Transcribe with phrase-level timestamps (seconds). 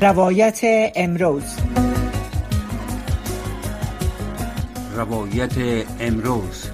[0.00, 0.60] روایت
[0.94, 1.42] امروز.
[4.96, 5.52] روایت
[6.00, 6.70] امروز.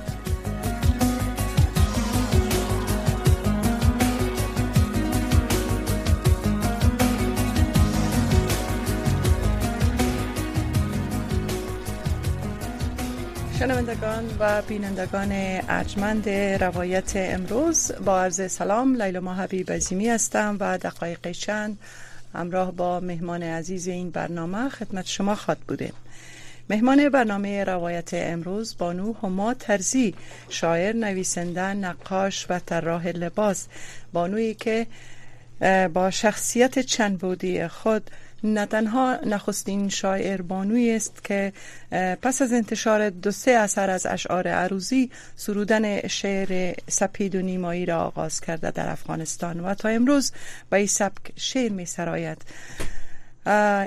[13.59, 15.33] شنوندگان و بینندگان
[15.69, 16.29] ارجمند
[16.61, 21.79] روایت امروز با عرض سلام لیلا حبیب عزیمی هستم و دقایق چند
[22.35, 25.93] همراه با مهمان عزیز این برنامه خدمت شما خواد بودیم.
[26.71, 30.15] مهمان برنامه روایت امروز بانو هما ترزی
[30.49, 33.67] شاعر نویسنده نقاش و طراح لباس.
[34.13, 34.87] بانویی که
[35.95, 38.11] با شخصیت چند بودی خود
[38.45, 41.53] نه تنها نخستین شاعر بانوی است که
[42.23, 48.05] پس از انتشار دو سه اثر از اشعار عروزی سرودن شعر سپید و نیمایی را
[48.05, 50.33] آغاز کرده در افغانستان و تا امروز
[50.71, 52.43] به این سبک شعر می سراید.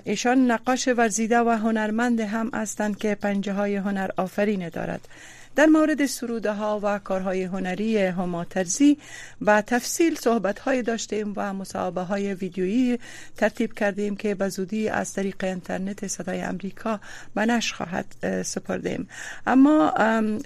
[0.03, 5.07] ایشان نقاش ورزیده و هنرمند هم هستند که پنجه های هنر آفرینه دارد.
[5.55, 8.97] در مورد سروده ها و کارهای هنری هما ترزی
[9.41, 12.99] و تفصیل صحبت های داشتیم و مصاحبه های ویدیویی
[13.37, 16.99] ترتیب کردیم که به زودی از طریق اینترنت صدای امریکا
[17.35, 18.05] به نشر خواهد
[18.43, 19.07] سپردیم.
[19.47, 19.93] اما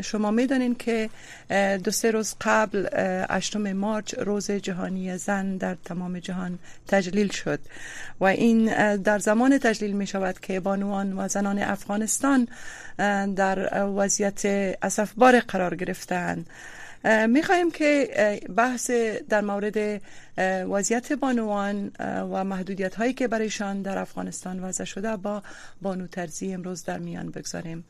[0.03, 1.09] شما می‌دانین که
[1.83, 2.87] دو سه روز قبل
[3.29, 7.59] 8 مارچ روز جهانی زن در تمام جهان تجلیل شد
[8.19, 12.47] و این در زمان تجلیل می شود که بانوان و زنان افغانستان
[13.35, 16.45] در وضعیت اسفبار قرار گرفتن.
[17.27, 18.09] می‌خواهیم که
[18.57, 18.91] بحث
[19.29, 20.01] در مورد
[20.69, 25.43] وضعیت بانوان و محدودیت هایی که برایشان در افغانستان وضع شده با
[25.81, 27.85] بانو ترزی امروز در میان بگذاریم.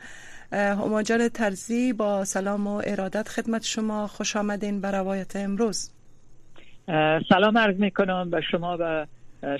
[0.52, 5.92] هماجان ترزی با سلام و ارادت خدمت شما خوش آمدین به روایت امروز.
[7.30, 9.06] سلام عرض می کنم به شما و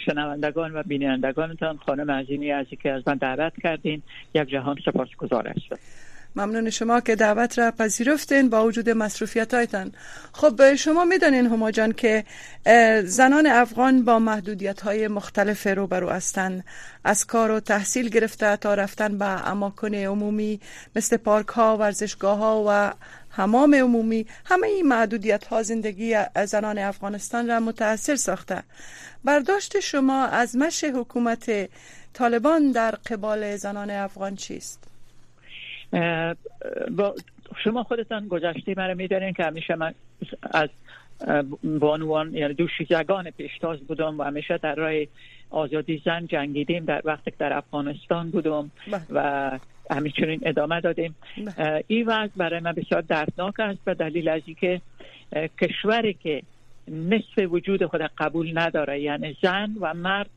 [0.06, 1.78] شنوندگان و بینندگانتان.
[1.78, 4.02] خانم عظیمی از که از من دعوت کردین
[4.36, 5.80] یک جهان سپاسگزار هستم
[6.36, 9.92] ممنون شما که دعوت را پذیرفتین با وجود مصروفیت هایتان
[10.34, 12.26] خب شما می‌دانین هما جان که
[13.06, 16.64] زنان افغان با محدودیت های مختلف روبرو هستند
[17.04, 20.60] از کار و تحصیل گرفته تا رفتن به اماکن عمومی
[20.96, 22.94] مثل پارک ها ورزشگاه ها و
[23.30, 24.26] حمام عمومی.
[24.46, 28.64] همه این محدودیت ها زندگی زنان افغانستان را متاثر ساخته.
[29.24, 31.70] برداشت شما از مش حکومت
[32.14, 34.89] طالبان در قبال زنان افغان چیست؟
[36.92, 37.16] با
[37.64, 39.94] شما خودتان گذشته مرا میدارین که همیشه من
[40.52, 40.70] از
[41.64, 44.94] بانوان یعنی دوشیزگان پیشتاز بودم و همیشه در راه
[45.50, 49.02] آزادی زن جنگیدیم در وقتی که در افغانستان بودم بله.
[49.10, 49.60] و
[49.92, 51.84] همینچنین ادامه دادیم بله.
[51.88, 54.82] این وضع برای من بسیار دردناک است به دلیل از اینکه
[55.62, 56.44] کشوری که
[56.88, 60.30] نصف وجود خود قبول نداره یعنی زن و مرد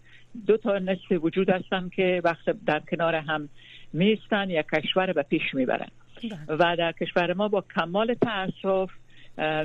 [0.46, 3.48] دو تا نصف وجود هستن که وقت در کنار هم
[3.92, 5.88] میستن یا کشور به پیش می‌برن.
[6.22, 6.56] بله.
[6.58, 8.90] و در کشور ما با کمال تاسف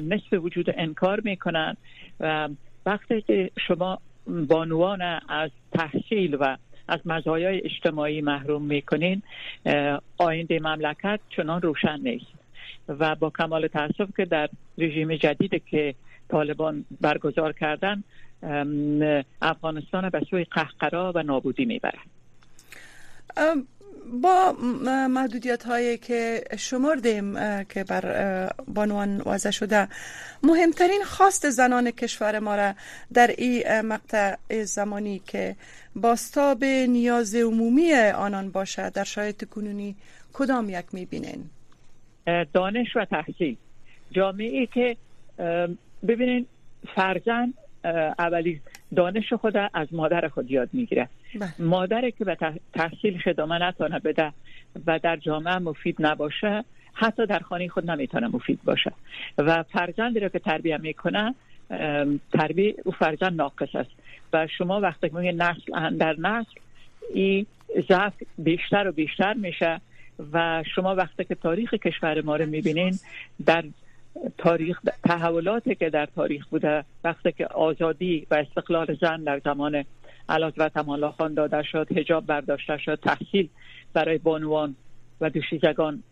[0.01, 1.77] نصف وجود انکار می‌کنن.
[2.19, 2.49] و
[2.85, 9.21] وقتی که شما بانوان از تحصیل و از مزایای اجتماعی محروم می‌کنین
[10.17, 12.25] آینده مملکت چنان روشن نیست.
[12.87, 15.95] و با کمال تاسف که در رژیم جدید که
[16.29, 18.03] طالبان برگزار کردن
[19.41, 22.03] افغانستان به سوی قهقرا و نابودی می‌برن.
[24.21, 24.51] با
[25.09, 29.87] محدودیت هایی که شمردیم که بر بانوان وضع شده
[30.43, 32.73] مهمترین خواست زنان کشور ما را
[33.13, 35.55] در این مقطع زمانی که
[35.95, 39.95] باستاب نیاز عمومی آنان باشد در شرایط کنونی
[40.33, 41.49] کدام یک می‌بینین؟
[42.53, 43.57] دانش و تحصیل
[44.11, 44.97] جامعه که
[46.07, 46.45] ببینین
[46.95, 47.53] فرزند
[48.19, 48.61] اولی
[48.95, 51.09] دانش خود از مادر خود یاد می‌گیره.
[51.39, 51.49] بله.
[51.59, 52.37] مادر که به
[52.73, 54.33] تحصیل خدامه نتونه بده
[54.87, 58.91] و در جامعه مفید نباشه حتی در خانه خود نمی‌تونه مفید باشه.
[59.37, 61.35] و فرزندی رو که تربیه می‌کنه
[62.33, 63.91] تربیه او فرزند ناقص است.
[64.33, 66.51] و شما وقتی که نسل در نسل
[67.13, 67.45] این
[67.89, 69.81] ضعف بیشتر و بیشتر میشه
[70.33, 72.99] و شما وقتی که تاریخ کشور ما رو می‌بینین
[73.45, 73.63] در
[74.37, 79.85] تاریخ تحولاتی که در تاریخ بوده وقتی که آزادی و استقلال زن در زمان
[80.29, 83.49] علاج و تمالا خان داده شد هجاب برداشته شد تحصیل
[83.93, 84.75] برای بانوان
[85.21, 86.03] و دوشیزگان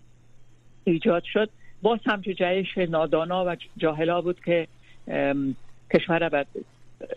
[0.84, 1.50] ایجاد شد.
[1.81, 4.68] باز هم جهش نادانا و جاهلا بود که
[5.94, 6.46] کشور به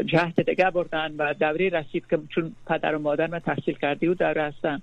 [0.06, 4.14] جهت دیگه بردن و دوری رسید که چون پدر و مادر من تحصیل کردی و
[4.14, 4.82] در هستن.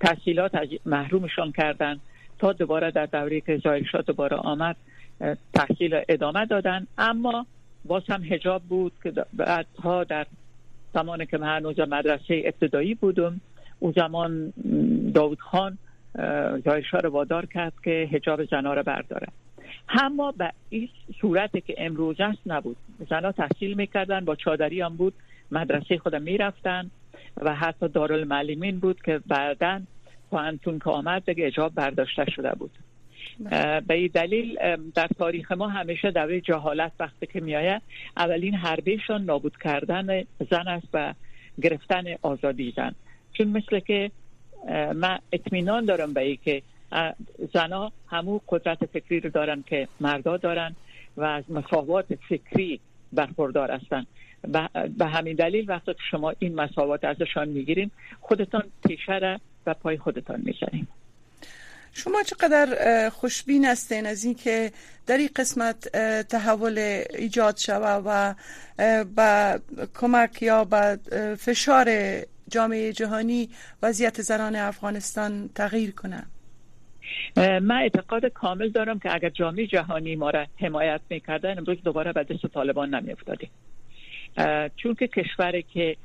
[0.00, 0.52] تحصیلات
[0.86, 2.00] محرومشان کردن
[2.38, 4.76] تا دوباره در دوری که زایل شد دوباره آمد.
[5.54, 6.86] تحصیل ادامه دادن.
[6.98, 7.46] اما
[7.84, 10.26] باز هم هجاب بود که بعدها در
[10.94, 13.40] زمانی که من هنوز مدرسه ابتدایی بودم
[13.78, 14.52] او زمان
[15.14, 15.78] داود خان
[16.64, 19.26] دایشا رو وادار کرد که هجاب زنها رو برداره.
[19.88, 20.88] اما به این
[21.20, 22.76] صورتی که امروز است نبود.
[23.10, 25.14] زنها تحصیل می‌کردن با چادری هم بود
[25.50, 26.90] مدرسه خودم می‌رفتن
[27.36, 29.80] و حتی دارالمعلمین بود که بعدا
[30.30, 32.70] پانتون که آمد دیگه اجاب برداشته شده بود.
[33.86, 34.58] به این دلیل
[34.94, 37.82] در تاریخ ما همیشه دوره جهالت وقتی که میآید
[38.16, 41.14] اولین حربهشان نابود کردن زن است و
[41.62, 42.94] گرفتن آزادی زن.
[43.32, 44.10] چون مثل که
[44.94, 46.62] من اطمینان دارم به ای که
[47.54, 50.76] زنها همو قدرت فکری رو دارن که مردا دارن
[51.16, 52.80] و از مساوات فکری
[53.12, 54.06] برخوردار هستن.
[54.98, 57.90] به همین دلیل وقتی که شما این مساوات ازشان می‌گیرین
[58.20, 60.86] خودتان پیشه و پای خودتان می‌زنین
[61.96, 64.72] شما چقدر خوشبین هستین از اینکه
[65.06, 65.88] در این قسمت
[66.28, 66.78] تحول
[67.18, 68.34] ایجاد شود و
[69.16, 69.58] با
[69.94, 70.96] کمک یا با
[71.38, 71.88] فشار
[72.48, 73.48] جامعه جهانی
[73.82, 76.26] وضعیت زنان افغانستان تغییر کنه.
[77.36, 82.24] من اعتقاد کامل دارم که اگر جامعه جهانی ما را حمایت می‌کردن امروز دوباره به
[82.24, 83.50] دست طالبان نمیافتادیم.
[84.76, 85.96] چون که کشوری که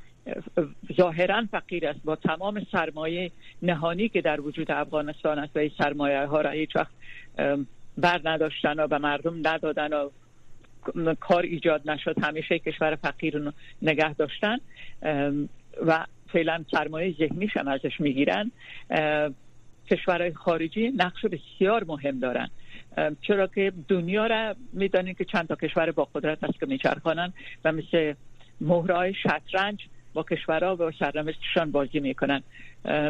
[0.96, 2.00] ظاهرا فقیر است.
[2.04, 3.30] با تمام سرمایه
[3.62, 6.92] نهانی که در وجود افغانستان است و این سرمایه ها را هیچ وقت
[7.98, 10.10] بر نداشتن و به مردم ندادن و
[11.20, 12.24] کار ایجاد نشد.
[12.24, 13.52] همیشه کشور فقیر رو
[13.82, 14.56] نگه داشتن
[15.86, 18.50] و فعلا سرمایه ذهنیش هم ازش می‌گیرن.
[19.90, 22.48] کشورهای خارجی نقش بسیار مهم دارن.
[23.22, 27.32] چرا که دنیا را می‌دانید که چند تا کشور با قدرت است که میچرخانن
[27.64, 28.14] و مثل
[28.60, 29.80] مهرهای شطرنج
[30.14, 32.42] با کشورها و سرنوشتشان بازی می‌کنن.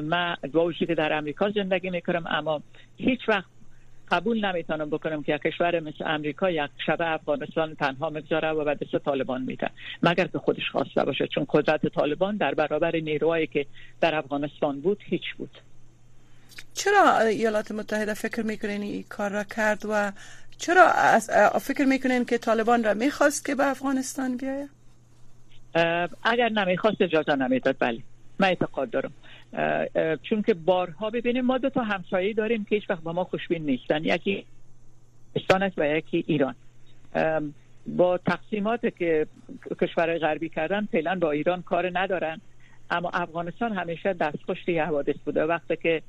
[0.02, 2.62] من با که در امریکا زندگی می‌کنم اما
[2.96, 3.44] هیچ وقت
[4.10, 8.98] قبول نمی‌تونم بکنم که یک کشور مثل امریکا یک شبه افغانستان تنها می‌گذاره و به
[8.98, 9.70] طالبان میده.
[10.02, 13.66] مگر که خودش خواسته باشه چون قدرت طالبان در برابر نیروهایی که
[14.00, 15.58] در افغانستان بود هیچ بود.
[16.74, 20.12] چرا ایالات متحده فکر می‌کنین این کار را کرد و
[20.58, 20.92] چرا
[21.60, 24.81] فکر می‌کنین که طالبان را می‌خواست که به افغانستان بیاید؟
[26.22, 27.98] اگر نمی‌خواست اجازه نمی‌داد بله.
[28.38, 29.12] من اعتقاد دارم.
[30.22, 33.62] چون که بارها ببینیم ما دو تا همسایه داریم که هیچ وقت با ما خوشبین
[33.62, 34.04] نیستن.
[34.04, 34.46] یکی
[35.34, 36.54] پاکستان است و یکی ایران.
[37.86, 39.26] با تقسیمات که
[39.80, 42.40] کشورهای غربی کردن فعلا با ایران کار ندارن.
[42.90, 45.44] اما افغانستان همیشه دستخوش حوادث بوده.
[45.44, 46.02] وقتی که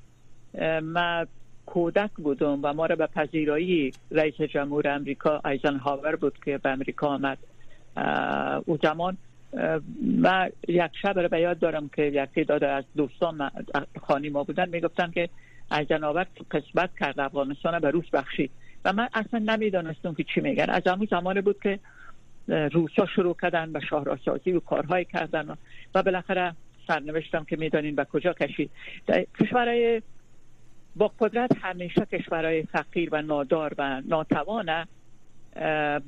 [0.81, 1.27] من
[1.65, 6.69] کودک بودم و ما را به پذیرایی رئیس جمهور امریکا ایزن هاور بود که به
[6.69, 7.37] امریکا آمد.
[8.65, 9.17] او زمان
[10.23, 13.51] و یک شب رو به یاد دارم که یک داده از دوستان
[14.01, 15.29] خانی ما بودن می‌گفتن که
[15.71, 18.51] از جنابت قسمت کرد افغانستان به روس بخشید.
[18.85, 20.69] و من اصلا نمی‌دانستم که چی میگن.
[20.69, 21.79] از همون زمان بود که
[22.47, 25.55] روسا شروع کردن به شهرسازی و کارهای کردن و,
[25.95, 26.55] و بالاخره
[26.87, 28.71] سرنوشتم که می‌دانین به کجا کشید.
[29.39, 30.01] کشورهای
[30.95, 34.87] با قدرت همیشه کشورهای فقیر و نادار و ناتوانه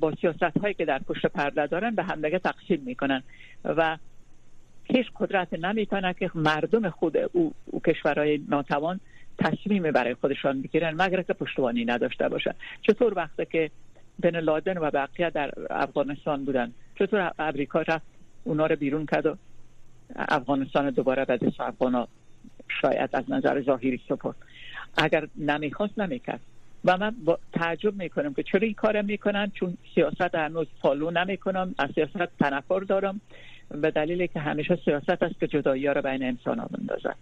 [0.00, 3.22] با سیاست هایی که در پشت پرده دارن به همدیگه تقسیم می‌کنن
[3.64, 3.98] و
[4.84, 9.00] هیچ قدرت نمی‌تونه که مردم خود او, او کشورهای ناتوان
[9.38, 13.70] تصمیم برای خودشان بگیرن مگر که پشتوانی نداشته باشن چطور وقتی که
[14.18, 18.06] بن لادن و بقیه در افغانستان بودن؟ چطور امریکا رفت
[18.44, 19.36] اونا رو بیرون کرد و
[20.16, 22.06] افغانستان دوباره به دست افغان
[22.82, 24.36] شاید از نظر ظاهری سپرد؟
[24.96, 26.40] اگر نمی‌خواست نمی‌کرد.
[26.86, 31.74] و من با تعجب می‌کنم که چرا این کار می‌کنن؟ چون سیاست هنوز فالو نمی‌کنم.
[31.78, 33.20] از سیاست تنفر دارم
[33.68, 37.14] به دلیلی که همیشه سیاست است که جدایی ها رو بین انسان ها بندازن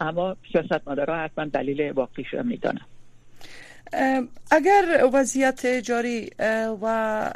[0.00, 2.86] اما سیاست مدارا حتما دلیل واقعیش رو می‌دانم
[4.50, 6.30] اگر وضعیت جاری
[6.82, 7.30] و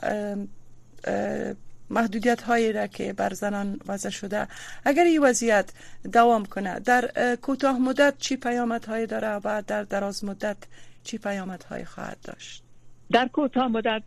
[1.91, 4.49] محدودیت هایی را که بر زنان وضع شده
[4.85, 5.73] اگر این وضعیت
[6.13, 10.57] دوام کنه در کوتاه مدت چی پیامت هایی داره و در دراز مدت
[11.04, 12.62] چی پیامت های خواهد داشت؟
[13.11, 14.02] در کوتاه مدت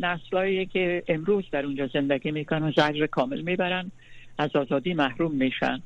[0.00, 3.90] نسلایی که امروز در اونجا زندگی می‌کنن زجر کامل می‌برن
[4.38, 5.82] از آزادی محروم میشن.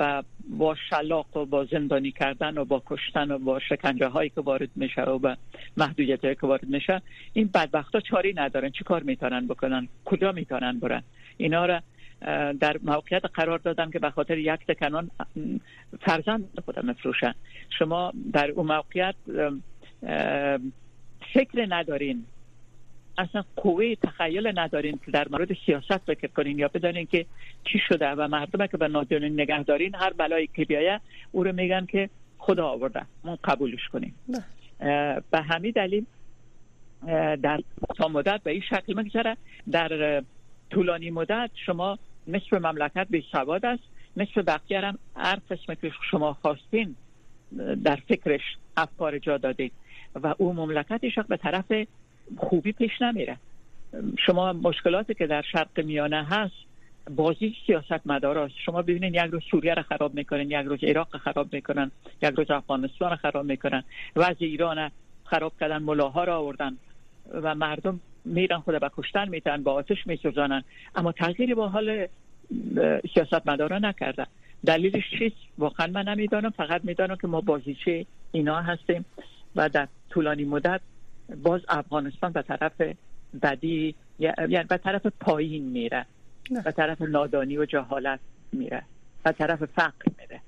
[0.00, 4.40] و با شلاق و با زندانی کردن و با کشتن و با شکنجه هایی که
[4.40, 5.36] وارد میشه و با
[5.76, 8.70] محدودیت هایی که وارد میشه این بدبخت ها چاری ندارن.
[8.70, 11.02] چی کار می‌تونن بکنن؟ کجا می‌تونن برن؟
[11.36, 11.82] اینا را
[12.60, 15.10] در موقعیت قرار دادن که به خاطر یک تکنان
[16.00, 17.34] فرزند خودم مفروشن
[17.78, 19.14] شما در اون موقعیت
[21.34, 22.24] فکر ندارین.
[23.18, 27.26] اصلا قوه تخیل ندارین که در مورد سیاست فکر کنین یا بدانین که
[27.64, 29.94] چی شده و مردم که به نادرین نگه دارین.
[29.94, 31.00] هر بلایی که بیایه
[31.32, 33.02] او رو میگن که خدا آورده.
[33.24, 34.14] ما قبولش کنیم.
[35.30, 36.06] به همین دلیل
[37.42, 37.60] در
[37.96, 39.36] تا مدت به این شکل میگذره.
[39.70, 40.22] در
[40.70, 41.98] طولانی مدت شما
[42.28, 43.82] نصف مملکت به سواد است.
[44.16, 46.96] نصف بقیه هم هر قسم که شما خواستین
[47.84, 48.40] در فکرش
[48.76, 49.72] افکار جا دادید
[50.14, 51.72] و او مملکتش به طرف
[52.36, 53.36] خوبی پیش نمیره.
[54.26, 56.54] شما مشکلاتی که در شرق میانه هست
[57.16, 61.54] بازی سیاست مدار شما ببینید یک روز سوریه را خراب می‌کنن یک روز عراق خراب
[61.54, 61.90] می‌کنن
[62.22, 63.82] یک روز افغانستان خراب می‌کنن.
[64.16, 64.90] وضع ایران
[65.24, 66.76] خراب کردن ملاها را آوردن
[67.32, 70.62] و مردم میرن خود به کشتن میتن با آتش میسوزانن.
[70.94, 72.06] اما تغییری با حال
[73.14, 74.26] سیاست مدارا نکردن
[74.66, 76.50] دلیلش چیست؟ واقعا من نمی‌دانم.
[76.50, 79.04] فقط می‌دانم که ما بازیچه اینا هستیم
[79.56, 80.80] و در طولانی مدت
[81.42, 82.82] باز افغانستان به طرف
[83.42, 86.06] بدی یعنی به طرف پایین میره.
[86.64, 88.20] به طرف نادانی و جهالت
[88.52, 88.82] میره.
[89.24, 90.40] به طرف فقر میره.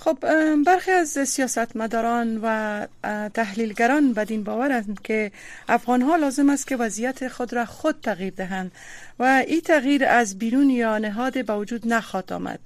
[0.00, 0.18] خب
[0.66, 2.86] برخی از سیاستمداران و
[3.34, 5.32] تحلیلگران بدین باورند که
[5.68, 8.72] افغان ها لازم است که وضعیت خود را خود تغییر دهند
[9.18, 12.60] و این تغییر از بیرون یا نهاد به وجود نخواهد آمد.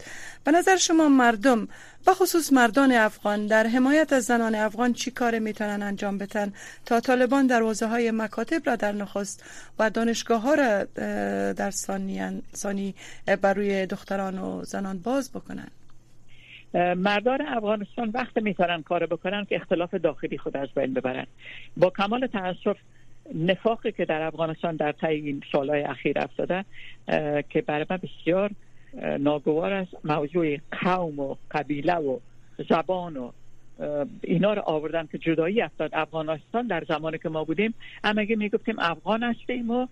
[0.45, 1.69] به نظر شما مردم
[2.07, 6.53] به خصوص مردان افغان در حمایت از زنان افغان چی کار می‌تونن انجام بدن
[6.87, 9.45] تا طالبان دروازه های مکاتب را در نخست
[9.79, 10.85] و دانشگاه ها را
[11.53, 11.71] در
[12.55, 12.95] ثانی
[13.43, 15.71] بر روی دختران و زنان باز بکنند؟
[16.75, 21.27] مردان افغانستان وقت می‌تونن کار بکنن که اختلاف داخلی خود از بین ببرن.
[21.77, 22.77] با کمال تاسف
[23.35, 26.65] نفاقی که در افغانستان در طی این سالهای اخیر افتاده
[27.51, 28.51] که برای من بسیار
[29.19, 29.97] ناگوار است.
[30.05, 32.19] موضوع قوم و قبیله و
[32.69, 33.31] زبان و
[34.23, 35.91] اینا رو آوردن که جدایی افتاد.
[35.93, 37.75] افغانستان در زمانی که ما بودیم
[38.05, 39.87] همگی می‌گفتیم افغان هستیم و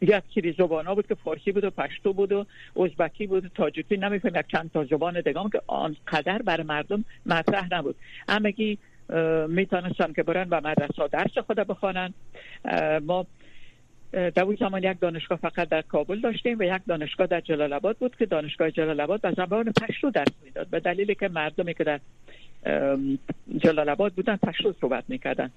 [0.00, 2.46] یک سری زبان ها بود که فارسی بود و پشتو بود و
[2.76, 7.74] ازبکی بود و تاجیکی نمیفهم یک چند تا زبان دگام که آنقدر بر مردم مطرح
[7.74, 7.96] نبود.
[8.28, 8.78] همگی
[9.48, 12.14] می‌تونستن که برن و مدرسه درس خود بخوانن
[13.02, 13.26] ما
[14.12, 17.96] در اون زمان یک دانشگاه فقط در کابل داشتیم و یک دانشگاه در جلال آباد
[17.96, 20.66] بود که دانشگاه جلال آباد به زبان پشتو درس می‌داد.
[20.66, 22.00] به دلیلی که مردمی که در
[23.58, 25.50] جلال آباد بودن پشتو صحبت می‌کردن.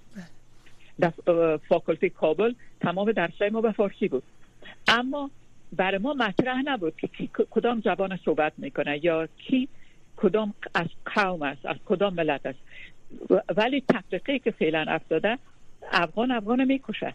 [1.00, 1.12] در
[1.58, 4.24] فاکولتی کابل تمام درسای ما به فارسی بود.
[4.88, 5.30] اما
[5.74, 9.68] برای ما مطرح نبود که کی کدام زبان صحبت می‌کنه یا کی
[10.18, 12.60] کدام از قوم است از کدام ملت است.
[13.58, 15.38] ولی تفریقی که فعلا افتاده
[15.92, 17.14] افغان افغان می‌کشه.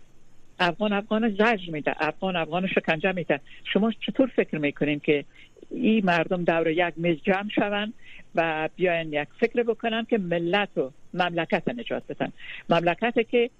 [0.58, 3.40] افغان افغان زجر میده افغان افغان شکنجه میده.
[3.64, 5.24] شما چطور فکر می‌کنین که
[5.70, 7.92] این مردم دور یک میز جمع شوند
[8.34, 12.32] و بیاین یک فکر بکنن که ملت و مملکت نجات بدن؟
[12.68, 13.50] مملکت که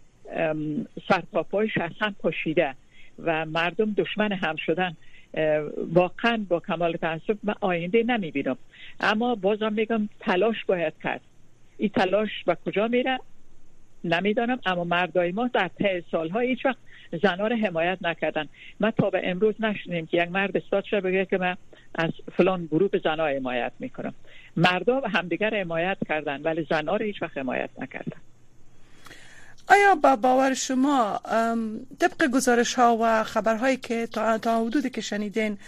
[1.09, 2.75] سرپاپایش از هم پاشیده
[3.19, 4.97] و مردم دشمن هم شدن.
[5.93, 8.57] واقعا با کمال تاسف من آینده نمی‌بینم.
[9.01, 11.21] اما بازم میگم تلاش باید کرد.
[11.79, 13.19] این تلاش به کجا میره؟
[14.05, 14.61] نمی‌دانم.
[14.67, 16.79] اما مردای ما در طی سالها هیچ وقت
[17.23, 18.49] زنها رو حمایت نکردن.
[18.81, 21.57] ما تا به امروز نشنیم که یک مرد استاد شده بگه که من
[21.95, 24.15] از فلان گروه زنها حمایت می‌کنم.
[24.57, 28.21] مردا همدیگر حمایت کردن ولی زنها رو هیچ وقت حمایت نکردن.
[29.73, 31.21] آیا با باور شما
[31.99, 35.59] طبق گزارش ها و خبرهایی که تا, تا حدودی که شنیدین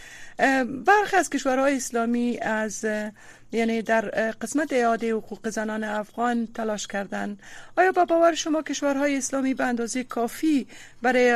[0.87, 2.87] برخی از کشورهای اسلامی از
[3.53, 4.01] یعنی در
[4.41, 7.37] قسمت اعاده حقوق زنان افغان تلاش کردن.
[7.79, 10.67] آیا با باور شما کشورهای اسلامی به اندازه کافی
[11.03, 11.31] برای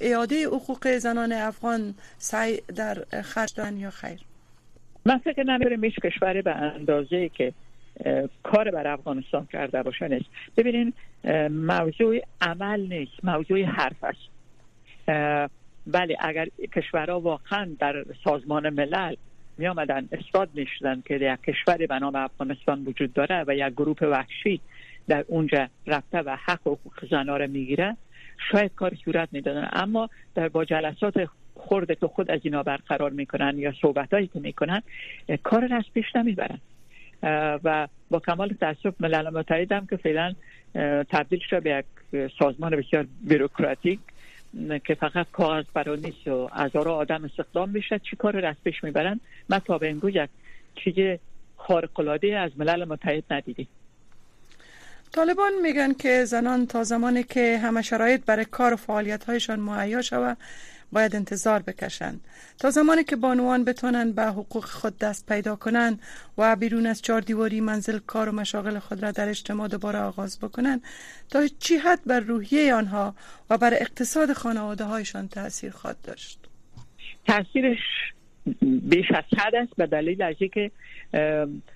[0.00, 4.20] اعاده حقوق زنان افغان سعی در خرج یا خیر؟
[5.06, 7.52] من فکر نمیرم هیچ کشوری به اندازه که
[8.42, 10.26] کار بر افغانستان کرده باشه نیست
[10.56, 10.92] ببینین
[11.48, 14.36] موضوع عمل نیست موضوع حرف است.
[15.86, 19.14] بله اگر کشورها واقعا در سازمان ملل
[19.58, 23.72] می آمدن استاد می شدن که یک کشور به نام افغانستان وجود داره و یک
[23.72, 24.60] گروه وحشی
[25.08, 27.96] در اونجا رفته و حق و حقوق زنها را می‌گیره
[28.52, 29.68] شاید کار صورت می‌دادن.
[29.72, 34.40] اما در با جلسات خورده که خود از اینا برقرار می‌کنن یا صحبت هایی که
[34.40, 34.82] می‌کنن
[35.42, 36.58] کار را از پیش نمی‌برن.
[37.22, 40.34] و با کمال تاسف ملل متحد هم که فعلا
[41.10, 41.84] تبدیل شده به یک
[42.38, 44.00] سازمان بسیار بیروکراتیک
[44.84, 47.98] که فقط کاغذ برای نیست و هزارها آدم استخدام میشه.
[47.98, 50.30] چی کار رو پیش می‌برن؟ من تا به امروز یک
[50.74, 51.18] چیز
[51.56, 53.68] خارق از ملل متحد ندیدیم.
[55.12, 60.02] طالبان میگن که زنان تا زمانی که همه شرایط برای کار و فعالیت هایشان مهیا
[60.02, 60.36] شود
[60.92, 62.20] باید انتظار بکشند.
[62.58, 66.00] تا زمانی که بانوان بتونن به حقوق خود دست پیدا کنند
[66.38, 70.38] و بیرون از چهار دیواری منزل کار و مشاغل خود را در اجتماع دوباره آغاز
[70.38, 70.82] بکنند
[71.30, 73.14] تا چی حد بر روحیه آنها
[73.50, 76.38] و بر اقتصاد خانواده هایشان تاثیر خواهد داشت.
[77.26, 77.78] تاثیرش
[78.62, 80.70] بیش از حد است به دلیل از که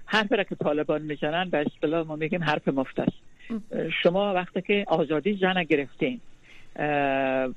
[0.06, 3.16] حرف را که طالبان می‌زنن به اصطلاح ما میگیم حرف مفت است.
[4.02, 6.20] شما وقتی که آزادی زن گرفتین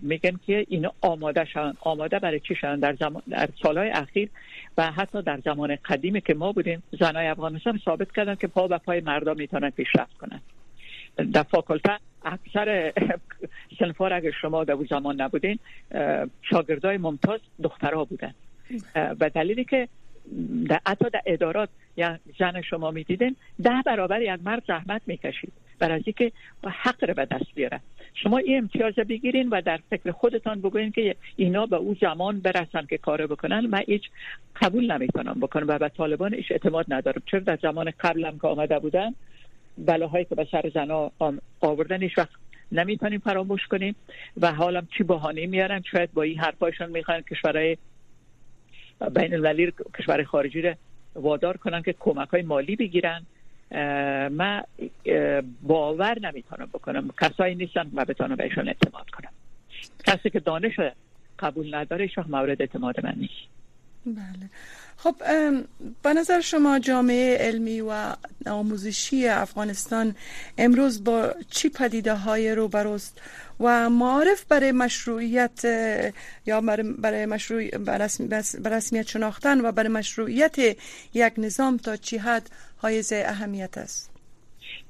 [0.01, 4.29] میگن که اینا آماده شن آماده برای چی شدن؟ در, زمان در سالهای اخیر
[4.77, 8.77] و حتی در زمان قدیمی که ما بودیم زنای افغانستان ثابت کردن که پا به
[8.77, 10.41] پای مردم می‌تونن پیشرفت کنن.
[11.33, 12.93] در فاکلته اکثر
[13.79, 15.59] سنفار اگر شما در زمان نبودین
[16.41, 18.33] شاگردای ممتاز دخترها بودن.
[18.95, 19.87] و دلیلی که
[20.69, 25.53] در حتی در ادارات یا زن شما می‌دیدین ده برابر یک مرد زحمت می‌کشید.
[25.79, 26.31] برای اینکه
[26.65, 27.79] حق رو به دست بیاره.
[28.13, 32.85] شما این امتیاز بگیرین و در فکر خودتان بگوین که اینا به او زمان برسن
[32.89, 33.65] که کار بکنن.
[33.65, 34.03] من هیچ
[34.61, 37.21] قبول نمی‌کنم بکنم و به طالبان هیچ اعتماد ندارم.
[37.25, 39.15] چرا در زمان قبلم که آمده بودن
[39.77, 41.11] بلاهایی که به سر زنا
[41.61, 42.29] آوردن هیچ وقت
[42.71, 43.95] نمی‌تونیم فراموش کنیم
[44.41, 47.77] و حالا چی بهانه میارن؟ شاید با این حرفایشون می‌خوان کشورهای
[49.15, 50.73] بین المللی کشور خارجی رو
[51.15, 53.25] وادار کنن که کمک های مالی بگیرن.
[54.29, 54.63] من
[55.61, 57.09] باور نمی‌تونم بکنم.
[57.21, 59.29] کسایی نیستن و بتونم بهشون اعتماد کنم.
[60.05, 60.79] کسی که دانش
[61.39, 63.53] قبول نداره شخص مورد اعتماد من نیست.
[64.05, 64.49] بله.
[64.97, 65.15] خب
[66.03, 68.15] به نظر شما جامعه علمی و
[68.45, 70.15] آموزشی افغانستان
[70.57, 73.21] امروز با چی پدیده های رو بروست
[73.59, 75.65] و معارف برای مشروعیت
[76.45, 76.61] یا
[76.97, 77.69] برای مشروع
[78.65, 80.57] رسمیت شناختن و برای مشروعیت
[81.13, 82.49] یک نظام تا چی حد
[82.83, 84.11] حایز اهمیت است.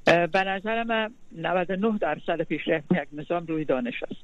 [0.04, 4.20] به نظر من 99 درصد پیشرفت یک نظام روی دانش است.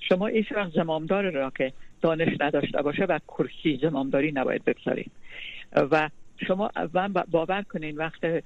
[0.00, 5.10] شما ایش زمامدار را که دانش نداشته باشه و کرسی زمامداری نباید بگذارید.
[5.72, 6.10] و
[6.46, 6.70] شما
[7.30, 8.44] باور کنین وقت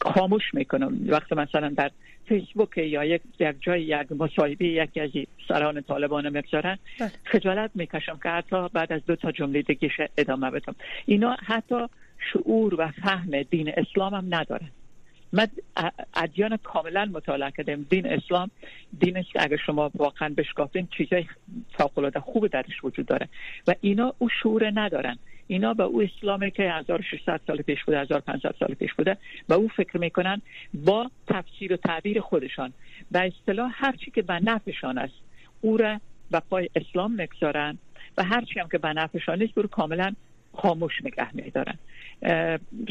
[0.00, 0.98] خاموش می‌کنم.
[1.06, 1.90] وقت مثلا در
[2.28, 5.10] فیسبوک یا یک, یک جای یک مصاحبه یکی از
[5.48, 7.10] سران طالبان می‌گذارن بله.
[7.24, 10.74] خجالت می‌کشم که حتی بعد از دو تا جمله دیگه ادامه بدم.
[11.06, 11.86] اینا حتی
[12.32, 14.70] شعور و فهم دین اسلام هم ندارن
[15.32, 15.48] من
[16.14, 17.82] ادیان کاملا مطالعه کردم.
[17.82, 18.50] دین اسلام
[19.00, 21.24] دین است که اگر شما واقعا بشکافین چیزای
[21.78, 23.28] فوق خوب درش وجود داره.
[23.66, 25.18] و اینا او شعور ندارن.
[25.46, 29.16] اینا به او اسلامی که 1600 سال پیش بوده 1500 سال پیش بوده
[29.48, 30.42] به او فکر می‌کنن
[30.74, 32.72] با تفسیر و تعبیر خودشان.
[33.10, 35.14] به اصطلاح هر چی که به نفعشان است
[35.60, 37.78] او را به پای اسلام می‌گذارن
[38.16, 40.12] و هر چی هم که به نفعشان نیست برو کاملا
[40.52, 41.78] خاموش نگه میدارن.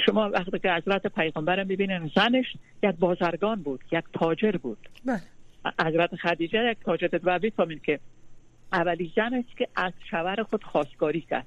[0.06, 2.46] شما وقتی که حضرت پیغمبرم ببینن زنش
[2.84, 4.78] یک بازرگان بود یک تاجر بود.
[5.06, 5.22] بله.
[5.80, 8.00] حضرت خدیجه یک تاجر و بفهمید که
[8.74, 11.46] اولی زن است که از شوهر خود خواستگاری کرد.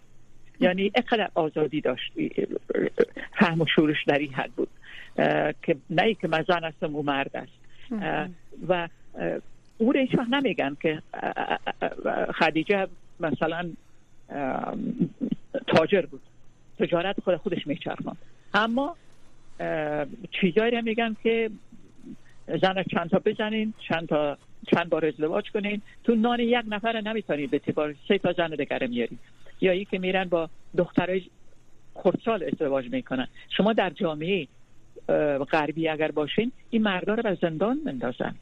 [0.61, 2.13] یعنی اقدر آزادی داشت.
[3.39, 4.69] فهم و شورش در این حد بود.
[5.63, 7.53] که نه که من زن هستم و مرد است.
[8.69, 8.89] و
[9.79, 11.03] او را نمیگن که
[12.35, 12.87] خدیجه
[13.21, 13.71] مثلا
[15.67, 16.21] تاجر بود.
[16.79, 18.17] تجارت خود خودش میچرخان
[18.55, 18.97] اما
[20.41, 21.51] چیزایی رو میگن که
[22.63, 24.39] زن چند تا بزنین چند تا
[24.75, 25.83] چند بار ازدواج کنین.
[26.05, 29.19] تو نان یک نفر نمی‌تونید به تبار سه تا زن دیگه میارید
[29.61, 31.23] یا ای که میرن با دخترای
[31.95, 33.29] خردسال ازدواج می‌کنن.
[33.57, 34.49] شما در جامعه
[35.51, 38.35] غربی اگر باشین این مردا رو به زندان مندازن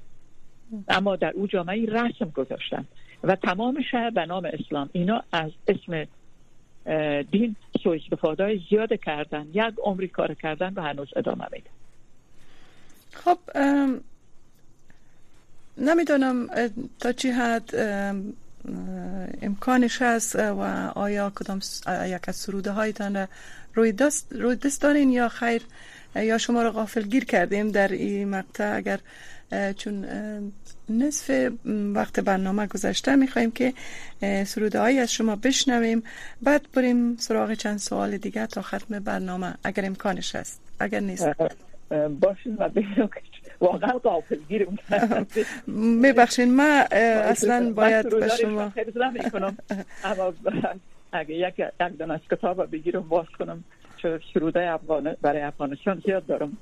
[0.89, 2.85] اما در او جامعه رسم گذاشتن.
[3.25, 4.91] و تمام شهر به نام اسلام.
[4.93, 6.07] اینا از اسم
[7.31, 11.71] دین سو استفاده زیاد کردن یک عمری کار کردن و هنوز ادامه میده.
[13.13, 13.39] خب
[15.79, 16.47] نمی‌دونم
[16.99, 17.71] تا چی حد
[19.43, 20.61] امکانش هست و
[20.95, 21.61] آیا کدام
[22.07, 23.29] یک از سروده هایتان
[23.75, 25.63] روی دست, روی دست دارین یا خیر
[26.15, 29.01] یا شما رو غافل گیر کردیم در این مقطع؟ اگر
[29.77, 30.07] چون
[30.89, 31.51] نصف
[31.95, 33.73] وقت برنامه گذشته می‌خوایم که
[34.45, 36.03] سروده هایی از شما بشنویم.
[36.43, 40.61] بعد بریم سراغ چند سوال دیگه تا ختم برنامه اگر امکانش هست.
[40.81, 41.29] اگر نیست.
[42.21, 42.69] باشین و
[43.61, 44.79] واقعا قافل گیرم
[45.67, 48.73] میبخشین من اصلا باید به شما
[50.05, 50.33] اما
[51.13, 53.65] اگه یک یک دانه از کتاب بگیرم باز کنم.
[54.35, 56.57] سروده افغان برای افغانستان زیاد دارم.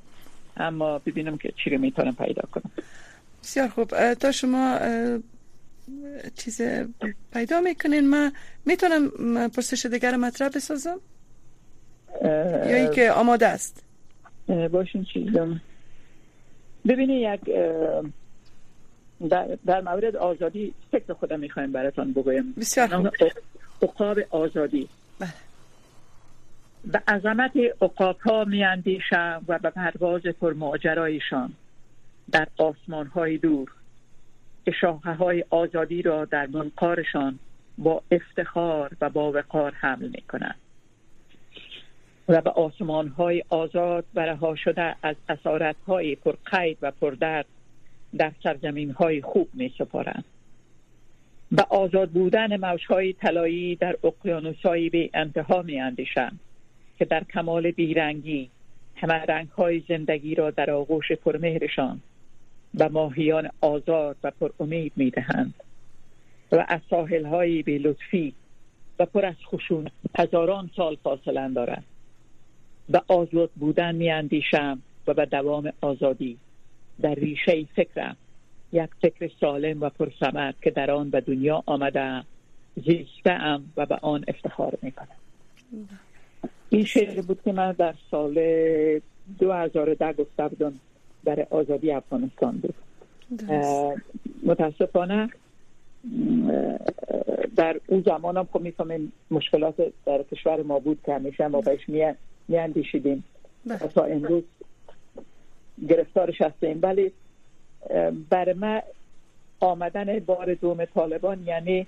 [0.59, 2.71] اما ببینم که چی رو می‌تونم پیدا کنم.
[3.43, 4.15] بسیار خوب.
[4.15, 4.79] تا شما
[6.37, 6.61] چیز
[7.33, 8.33] پیدا می‌کنین من
[8.65, 9.09] می‌تونم
[9.49, 11.01] پرسش دیگر مطرح بسازم؟
[12.25, 13.83] یا ای که آماده است؟
[14.73, 15.61] باشین چیزم.
[16.89, 17.41] ببینی یک
[19.31, 22.53] در, در مورد آزادی فکر خودم می‌خوایم براتون بگویم.
[22.53, 23.09] بسیار خوب.
[23.83, 24.89] اقاب آزادی.
[25.19, 25.29] بله.
[26.85, 31.53] به عظمت اقاب ها میاندیشم و به پرواز پرماجرایشان.
[32.33, 33.73] در آسمان های دور
[34.65, 37.39] که شاخه های آزادی را در منقارشان
[37.79, 40.55] با افتخار و با وقار حمل می کنند
[42.29, 47.47] و به آسمان های آزاد برها شده از اسارت های پرقید و پردرد
[48.17, 50.25] در سرزمین های خوب می سپارند
[51.53, 56.39] به آزاد بودن موجهای طلایی در اقیانوسهایی به انتها می اندیشم
[56.99, 58.51] که در کمال بیرنگی
[58.97, 62.01] همه رنگ های زندگی را در آغوش پرمهرشان
[62.79, 65.55] و ماهیان آزاد و پر امید می دهند
[66.53, 68.35] و از ساحل های به لطفی
[68.99, 71.85] و پر از خشون هزاران سال فاصله دارند
[72.89, 76.39] به آزاد بودن می اندیشم و به دوام آزادی
[77.01, 78.17] در ریشه فکرم
[78.73, 82.23] یک فکر سالم و پرسمت که در آن به دنیا آمده
[82.77, 85.17] زیسته و به آن افتخار می کنم
[86.71, 88.35] این شعر بود که من در سال
[89.39, 90.81] 2010 گفته بودم
[91.25, 92.75] در آزادی افغانستان بود.
[94.43, 95.31] متاسفانه
[97.57, 99.75] در اون زمان هم خب می‌فهمیم مشکلات
[100.07, 101.89] در کشور ما بود که همیشه ما بهش
[102.49, 103.25] میاندیشیدیم.
[103.67, 103.79] بله.
[103.79, 104.43] تا امروز
[105.89, 107.13] گرفتارش هستیم ولی
[108.31, 108.83] برای من
[109.61, 111.87] آمدن بار دوم طالبان یعنی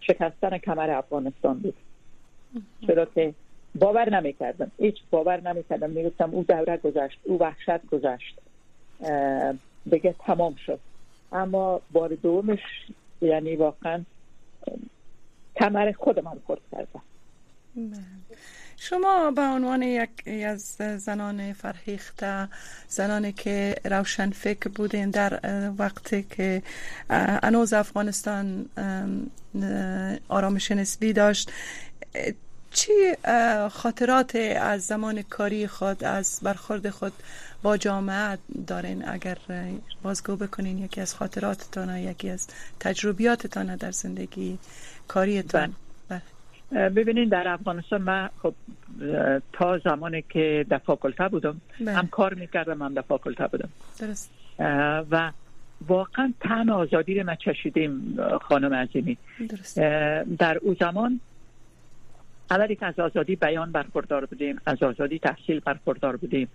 [0.00, 1.74] شکستن کمر افغانستان بود.
[2.86, 3.34] چرا که
[3.74, 4.70] باور نمی‌کردم.
[4.78, 5.90] هیچ باور نمی‌کردم.
[5.90, 8.38] می‌گفتم او دوره گذشت او وحشت گذشت.
[9.90, 10.80] بگه تمام شد.
[11.32, 12.60] اما بار دومش
[13.22, 14.04] یعنی واقعا
[15.56, 17.02] کمر خودم هم خورد کردم.
[17.76, 18.02] بله.
[18.76, 20.10] شما به عنوان یک
[20.46, 20.60] از
[20.96, 22.48] زنان فرهیخته
[22.88, 25.40] زنانی که روشن فکر بودین در
[25.78, 26.62] وقتی که
[27.10, 28.66] انوز افغانستان
[30.28, 31.52] آرامش نسبی داشت
[32.70, 32.92] چی
[33.70, 37.12] خاطرات از زمان کاری خود از برخورد خود
[37.62, 39.38] با جامعه دارین؟ اگر
[40.02, 42.48] بازگو بکنین یکی از خاطراتتان یکی از
[42.80, 44.58] تجربیاتتان در زندگی
[45.08, 45.72] کاریتان.
[46.08, 46.88] بله.
[46.88, 48.54] ببینین در افغانستان من خب
[49.52, 51.92] تا زمانی که در فاکلته بودم بله.
[51.92, 53.68] هم کار می‌کردم هم در فاکلته بودم.
[54.00, 54.30] درست.
[55.10, 55.32] و
[55.86, 59.18] واقعا تن آزادی رو ما چشیدیم خانم عظیمی.
[60.38, 61.20] در او زمان
[62.50, 66.48] اولی که از آزادی بیان برخوردار بودیم از آزادی تحصیل برخوردار بودیم.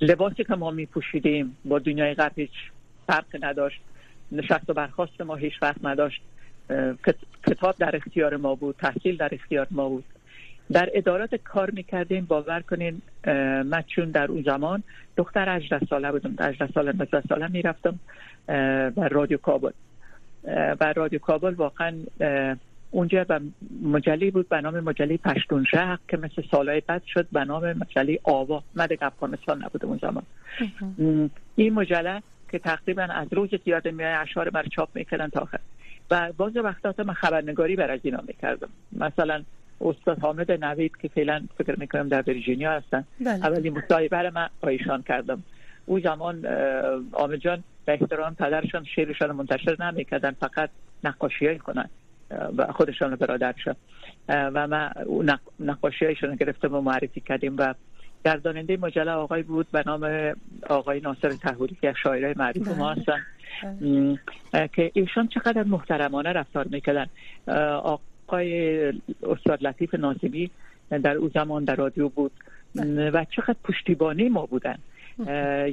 [0.00, 2.50] لباسی که ما می پوشیدیم با دنیای غرب هیچ
[3.06, 3.80] فرق نداشت.
[4.32, 6.22] نشست و برخواست ما هیچ فرق نداشت.
[7.46, 10.04] کتاب در اختیار ما بود تحصیل در اختیار ما بود.
[10.72, 13.02] در ادارات کار می‌کردیم باور کنین
[13.64, 14.82] من چون در اون زمان
[15.16, 17.98] دختر 18 ساله بودم 18 ساله 19 ساله می‌رفتم
[18.96, 19.70] بر رادیو کابل.
[20.78, 21.96] بر رادیو کابل واقعا
[22.94, 23.40] اونجا به
[23.82, 28.18] مجله بود به نام مجله پشتون شهر که مثل سالهای بعد شد به نام مجله
[28.22, 28.62] آوا.
[28.74, 30.22] من افغانستان نبوده اون زمان.
[31.56, 35.58] این مجله که تقریبا از روز زیاده میای اشعار بر چاپ می‌کردن تا آخر.
[36.10, 38.68] و باز وقتات من خبرنگاری بر از اینا می‌کردم.
[38.92, 39.42] مثلا
[39.80, 43.04] استاد حامد نوید که فعلا فکر می‌کنم در ویرجینیا هستن.
[43.20, 43.46] بله.
[43.46, 45.42] اولی مصاحبه من ایشان کردم.
[45.86, 46.46] او زمان
[47.12, 50.70] آمد جان به احترام پدرشان شعرشان منتشر نمی‌کردن فقط
[51.04, 51.88] نقاشی کنن.
[52.56, 53.76] و خودشان برادرشان
[54.28, 54.90] و ما
[55.60, 57.74] نقاشی هایشان گرفتم و معرفی کردیم و
[58.24, 60.32] گرداننده مجله آقای بود به نام
[60.68, 63.00] آقای ناصر تهوری که شاعرای معروف ما بله.
[63.00, 63.22] هستن
[64.52, 64.68] بله.
[64.68, 67.06] که ایشان چقدر محترمانه رفتار می‌کردن
[68.26, 68.78] آقای
[69.22, 70.50] استاد لطیف ناظمی
[70.90, 72.32] در او زمان در رادیو بود
[72.74, 73.10] بله.
[73.10, 74.78] و چقدر پشتیبانی ما بودن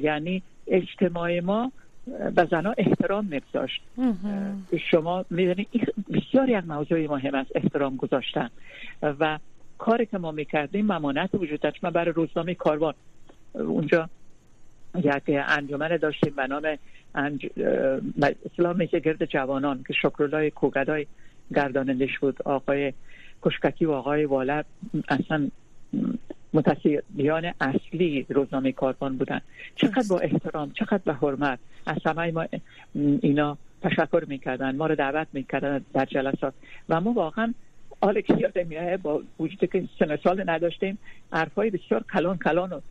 [0.02, 1.72] یعنی اجتماع ما
[2.06, 3.82] به زنها احترام میگذاشت
[4.90, 5.68] شما می‌دونید
[6.12, 8.50] بسیار یک موضوع مهم است احترام گذاشتن.
[9.02, 9.38] و
[9.78, 11.84] کاری که ما می‌کردیم ممانت وجود داشت.
[11.84, 12.94] ما برای روزنامه کاروان
[13.54, 14.08] اونجا
[14.94, 16.78] یک انجمن داشتیم به نام
[17.14, 17.46] انج...
[18.52, 21.06] اسلام گرد جوانان که شکرالله کوگدای
[21.54, 22.42] گردانندش بود.
[22.42, 22.92] آقای
[23.42, 24.64] کشککی و آقای واله
[25.08, 25.48] اصلا
[26.54, 29.40] متصدیان اصلی روزنامه کاروان بودن.
[29.76, 31.58] چقدر با احترام چقدر به حرمت.
[31.86, 32.46] از همه ما
[32.94, 36.54] اینا تشکر می‌کردن ما رو دعوت می‌کردن در جلسات.
[36.88, 37.54] و ما واقعا
[38.26, 40.98] که یادم با وجود که سن سال نداشتیم.
[41.32, 42.82] حرفای بسیار کلان کلان رو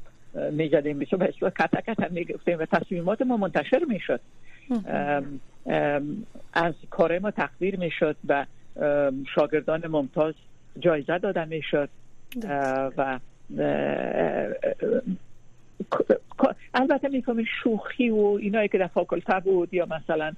[0.51, 0.99] می‌زدیم.
[0.99, 4.21] بسیار بسیار کتا کتا می‌گفتیم و تصمیمات ما منتشر می‌شد.
[6.53, 8.45] از کار ما تقدیر می‌شد و
[9.35, 10.33] شاگردان ممتاز
[10.79, 11.89] جایزه داده می‌شد.
[12.97, 13.19] و
[16.73, 20.33] البته می‌کنم شوخی و اینایی که در فاکلته بود یا مثلا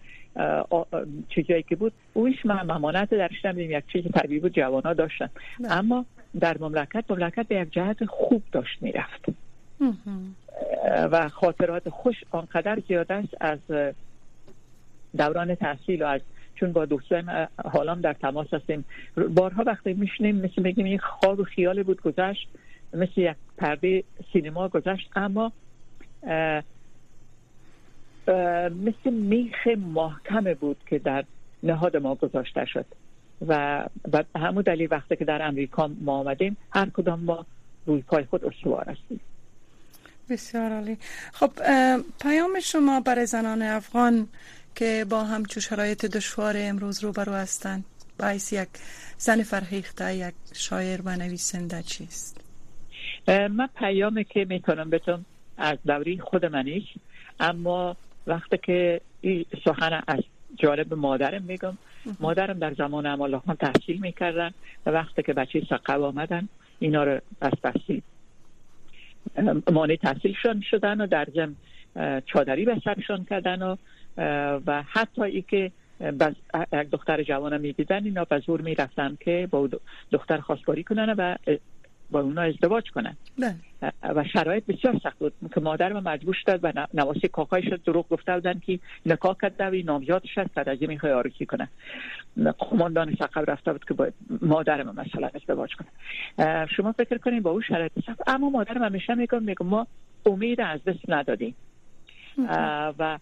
[1.29, 5.67] چیزایی که بود اویش من ممانت درش نمیدیم یک چیز طبیعی بود جوانا داشتن نه.
[5.67, 5.77] بله.
[5.77, 6.05] اما
[6.39, 9.25] در مملکت مملکت به یک جهت خوب داشت می‌رفت
[11.11, 13.59] و خاطرات خوش آنقدر زیاد است از
[15.17, 16.21] دوران تحصیل و از
[16.55, 18.85] چون با دوستان حالام در تماس هستیم
[19.35, 22.47] بارها وقتی میشنیم مثل بگیم این خواب و خیال بود گذشت
[22.93, 24.03] مثل یک پرده
[24.33, 25.51] سینما گذشت اما
[28.69, 31.25] مثل میخ محکم بود که در
[31.63, 32.85] نهاد ما گذاشته شد.
[33.47, 33.83] و
[34.35, 37.45] همون دلیل وقتی که در امریکا ما آمدیم هر کدام ما
[37.85, 39.19] روی پای خود استوار هستیم.
[40.29, 40.97] بسیار عالی.
[41.33, 41.51] خب
[42.21, 44.27] پیام شما برای زنان افغان
[44.75, 47.85] که با همچو شرایط دشوار امروز روبرو هستند
[48.19, 48.69] باعث یک
[49.17, 52.42] زن فرهیخته یک شاعر و نویسنده چیست؟
[53.27, 55.25] من پیامی که می‌تونم بتونم
[55.57, 56.93] از دوری خود منیش
[57.39, 57.95] اما
[58.27, 60.19] وقتی که این سخن از
[60.55, 61.77] جالب مادرم میگم
[62.19, 64.51] مادرم در زمان امال خان تحصیل می‌کردن
[64.85, 68.01] و وقتی که بچه سقب آمدن اینا رو از تحصیل
[69.71, 71.55] مانع تحصیلشان شدن و در زم
[72.25, 73.75] چادری به سرشان کردن و
[74.67, 75.71] و حتی ای که
[76.73, 79.69] یک دختر جوانه می‌دیدن اینا به زور می‌رفتن که با
[80.11, 81.35] دختر خواستگاری کنن و
[82.13, 83.17] با اونا ازدواج کنن.
[83.39, 83.55] بله.
[84.15, 85.33] و شرایط بسیار سخت بود.
[85.55, 90.19] که مادر مجبور شد و نواسی کاکایش دروغ گفته بودن که نکاح کرده و
[90.55, 91.67] بعد از این می‌خوای آرزی کنه.
[92.59, 94.07] قماندان سقب رفته بود که با
[94.41, 96.67] مادر من مثلا ازدواج کنه.
[96.77, 98.29] شما فکر کنید با اون شرایط سخت.
[98.29, 99.87] اما مادر من همیشه میگم میگم ما
[100.25, 101.55] امید از دست ندادیم.
[102.99, 103.19] و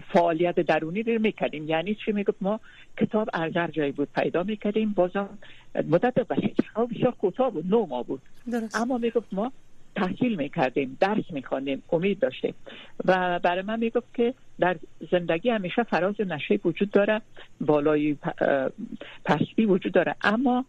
[0.00, 1.68] فعالیت درونی رو می‌کردیم.
[1.68, 2.60] یعنی چی می‌گفت؟ ما
[2.98, 4.92] کتاب ارزر جایی بود پیدا می‌کردیم.
[4.92, 5.28] بازم
[5.74, 7.66] مدت بسیار کوتاه بود.
[7.66, 8.22] نو ما بود.
[8.52, 8.76] درست.
[8.76, 9.52] اما می‌گفت ما
[9.96, 10.96] تحصیل می‌کردیم.
[11.00, 12.54] درس میخواندیم امید داشتیم.
[13.04, 14.76] و برای من می‌گفت که در
[15.10, 17.20] زندگی همیشه فراز نشه وجود داره.
[17.60, 18.16] بالای
[19.24, 20.14] پستی وجود داره.
[20.22, 20.64] اما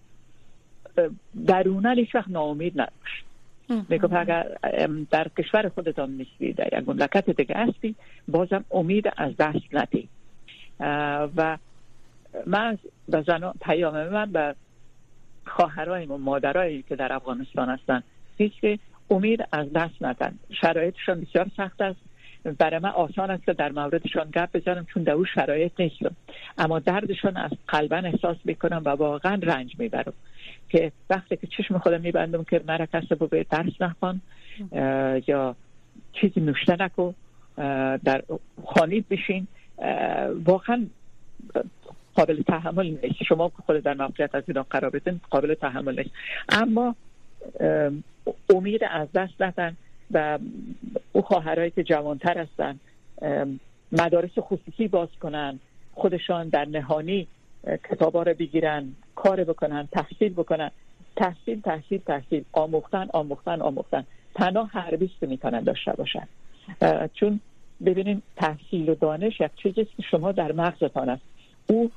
[1.48, 3.24] درونه هیچ وقت ناامید نباش.
[3.90, 4.58] می‌گفت اگر
[5.12, 7.96] در کشور خودتان نیستی در یک مملکت دیگه هستی
[8.28, 10.10] بازم امید از دست ندی.
[11.38, 11.58] و
[12.48, 12.78] من
[13.10, 14.56] به زنان پیام من به
[15.46, 18.04] خواهرای و مادرایی که در افغانستان هستن
[18.38, 20.40] هیچ امید از دست ندن.
[20.62, 22.00] شرایطشان بسیار سخت است.
[22.58, 26.16] برای من آسان است که در موردشان گپ بزنم چون در شرایط نیستم.
[26.58, 30.14] اما دردشان از قلبا احساس می‌کنم و واقعا رنج می‌برم.
[30.70, 34.22] که وقتی که چشم خودم میبندم که مرا کسی به درس نخوان
[35.28, 35.56] یا
[36.14, 37.12] چیزی نوشته نکو
[38.04, 38.24] در
[38.66, 39.48] خانید بشین
[40.46, 40.86] واقعا
[42.16, 43.24] قابل تحمل نیست.
[43.24, 46.16] شما که خود در موقعیت از اینا قرار بدین قابل تحمل نیست.
[46.50, 46.96] اما
[48.50, 49.78] امید از دست ندن
[50.12, 50.40] و
[51.14, 52.80] او خواهرایی که جوانتر هستن
[53.92, 55.60] مدارس خصوصی باز کنن
[55.94, 57.28] خودشان در نهانی
[57.90, 60.72] کتابا رو بگیرن کار بکنن تحصیل بکنن.
[61.16, 62.44] تحصیل تحصیل تحصیل.
[62.54, 64.04] آموختن آموختن آموختن.
[64.36, 66.28] تنها هر بیست می‌تونن داشته باشن.
[67.14, 67.40] چون
[67.86, 71.22] ببینین تحصیل و دانش یک چیزی که شما در مغزتان است.
[71.68, 71.92] او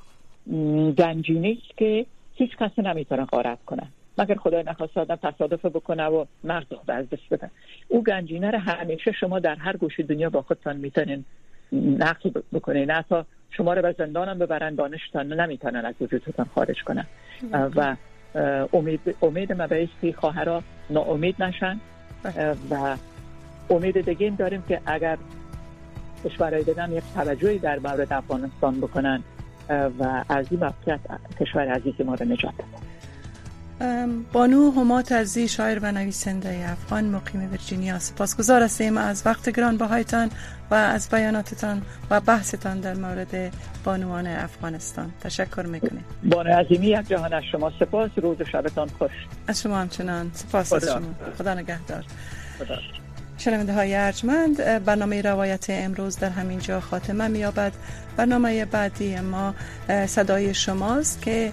[0.97, 3.87] گنجینه است که هیچ کسی نمی‌تونه غارت کنه.
[4.17, 7.49] مگر خدای نخواست آدم تصادف بکنه و مغز از دست بده
[7.87, 11.25] او گنجینه رو همیشه شما در هر گوشه دنیا با خودتان می‌تونین
[11.71, 12.91] نقل بکنین.
[12.91, 17.05] نه تا شما رو به زندانم ببرن دانشتان نمی‌تونن از وجودتان خارج کنن.
[17.51, 17.95] و
[18.73, 19.67] امید امید ما
[20.01, 21.79] که خواهرها ناامید نشن.
[22.71, 22.97] و
[23.69, 25.17] امید دیگه داریم که اگر
[26.25, 29.23] کشورهای دیگه یک توجهی در مورد افغانستان بکنن
[29.69, 30.99] و از این موقعیت
[31.39, 32.86] کشور عزیز ما رو نجات بدن.
[34.33, 37.99] بانو همات ازی شاعر و نویسنده افغان مقیم ویرجینیا.
[37.99, 40.29] سپاسگزار هستیم از وقت گران بهایتان
[40.71, 45.11] و از بیاناتتان و بحثتان در مورد بانوان افغانستان.
[45.21, 46.05] تشکر می‌کنیم.
[46.23, 48.11] بانو عظیمی یک جهان از شما سپاس.
[48.15, 49.11] روز و شبتان خوش.
[49.47, 50.31] از شما همچنان.
[50.33, 51.31] سپاس از شما.
[51.37, 52.03] خدا نگهدار.
[52.59, 52.75] خدا.
[53.37, 57.73] شنونده های ارجمند برنامه روایت امروز در همین جا خاتمه میابد
[58.17, 59.55] برنامه بعدی ما
[60.07, 61.51] صدای شماست که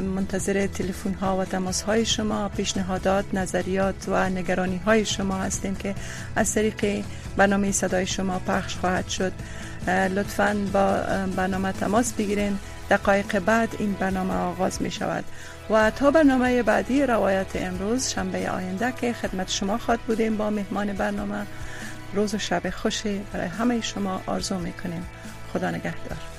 [0.00, 5.94] منتظر تلفن ها و تماس های شما پیشنهادات نظریات و نگرانی های شما هستیم که
[6.36, 7.04] از طریق
[7.36, 9.32] برنامه صدای شما پخش خواهد شد.
[9.88, 11.00] لطفا با
[11.36, 12.58] برنامه تماس بگیرین.
[12.90, 15.24] دقایق بعد این برنامه آغاز می شود
[15.70, 20.92] و تا برنامه بعدی روایت امروز شنبه آینده که خدمت شما خواد بودیم با مهمان
[20.92, 21.46] برنامه
[22.14, 25.06] روز و شب خوشی برای همه شما آرزو می کنیم
[25.52, 26.35] خدا نگهدار.